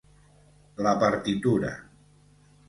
[0.85, 1.75] La partitura